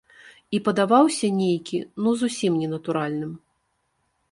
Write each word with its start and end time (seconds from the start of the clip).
І 0.57 0.59
падаваўся 0.67 1.29
нейкі 1.41 1.77
ну 2.07 2.15
зусім 2.23 2.59
ненатуральным. 2.65 3.31